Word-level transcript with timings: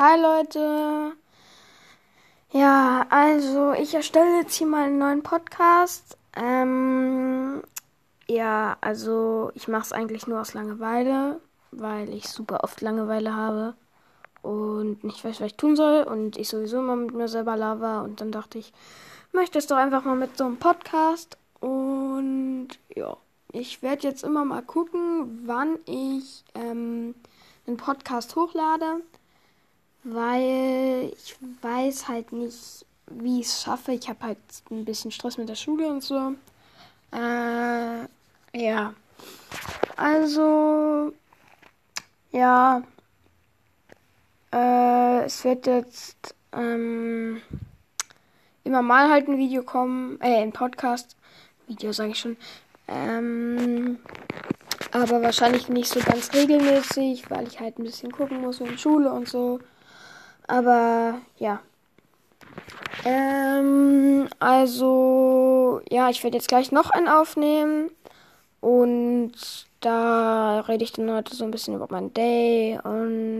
Hi 0.00 0.16
Leute. 0.16 1.16
Ja, 2.52 3.04
also 3.10 3.72
ich 3.72 3.94
erstelle 3.94 4.36
jetzt 4.36 4.54
hier 4.54 4.68
mal 4.68 4.84
einen 4.84 4.98
neuen 4.98 5.24
Podcast. 5.24 6.16
Ähm, 6.36 7.64
ja, 8.28 8.76
also 8.80 9.50
ich 9.54 9.66
mache 9.66 9.82
es 9.82 9.92
eigentlich 9.92 10.28
nur 10.28 10.40
aus 10.40 10.54
Langeweile, 10.54 11.40
weil 11.72 12.14
ich 12.14 12.28
super 12.28 12.62
oft 12.62 12.80
Langeweile 12.80 13.34
habe 13.34 13.74
und 14.42 15.02
nicht 15.02 15.24
weiß, 15.24 15.40
was 15.40 15.48
ich 15.48 15.56
tun 15.56 15.74
soll 15.74 16.04
und 16.04 16.36
ich 16.36 16.48
sowieso 16.48 16.78
immer 16.78 16.94
mit 16.94 17.12
mir 17.12 17.26
selber 17.26 17.56
lava 17.56 18.02
und 18.02 18.20
dann 18.20 18.30
dachte 18.30 18.58
ich, 18.58 18.72
möchte 19.32 19.58
es 19.58 19.66
doch 19.66 19.78
einfach 19.78 20.04
mal 20.04 20.14
mit 20.14 20.38
so 20.38 20.44
einem 20.44 20.58
Podcast 20.58 21.36
und 21.58 22.68
ja, 22.94 23.16
ich 23.50 23.82
werde 23.82 24.06
jetzt 24.06 24.22
immer 24.22 24.44
mal 24.44 24.62
gucken, 24.62 25.42
wann 25.44 25.76
ich 25.86 26.44
ähm, 26.54 27.16
einen 27.66 27.78
Podcast 27.78 28.36
hochlade 28.36 29.02
weil 30.04 31.12
ich 31.14 31.36
weiß 31.62 32.08
halt 32.08 32.32
nicht, 32.32 32.86
wie 33.06 33.40
ich 33.40 33.46
es 33.46 33.62
schaffe. 33.62 33.92
Ich 33.92 34.08
habe 34.08 34.20
halt 34.22 34.38
ein 34.70 34.84
bisschen 34.84 35.10
Stress 35.10 35.38
mit 35.38 35.48
der 35.48 35.54
Schule 35.54 35.88
und 35.88 36.02
so. 36.02 36.34
Äh, 37.12 38.06
ja. 38.54 38.94
Also, 39.96 41.12
ja. 42.32 42.82
Äh, 44.52 45.24
es 45.24 45.44
wird 45.44 45.66
jetzt 45.66 46.34
ähm, 46.52 47.42
immer 48.64 48.82
mal 48.82 49.10
halt 49.10 49.28
ein 49.28 49.38
Video 49.38 49.62
kommen, 49.62 50.20
äh, 50.20 50.42
ein 50.42 50.52
Podcast. 50.52 51.16
Video 51.66 51.92
sage 51.92 52.10
ich 52.10 52.18
schon. 52.18 52.36
Ähm, 52.86 53.98
aber 54.92 55.22
wahrscheinlich 55.22 55.68
nicht 55.68 55.88
so 55.88 56.00
ganz 56.00 56.32
regelmäßig, 56.32 57.30
weil 57.30 57.46
ich 57.46 57.60
halt 57.60 57.78
ein 57.78 57.84
bisschen 57.84 58.10
gucken 58.10 58.40
muss 58.40 58.60
in 58.60 58.78
Schule 58.78 59.12
und 59.12 59.28
so. 59.28 59.60
Aber 60.48 61.20
ja. 61.38 61.60
Ähm, 63.04 64.28
also, 64.40 65.80
ja, 65.88 66.10
ich 66.10 66.24
werde 66.24 66.36
jetzt 66.36 66.48
gleich 66.48 66.72
noch 66.72 66.90
einen 66.90 67.06
aufnehmen. 67.08 67.90
Und 68.60 69.32
da 69.80 70.60
rede 70.60 70.82
ich 70.82 70.92
dann 70.92 71.12
heute 71.12 71.36
so 71.36 71.44
ein 71.44 71.52
bisschen 71.52 71.74
über 71.74 71.86
mein 71.90 72.12
Day 72.12 72.80
und. 72.82 73.37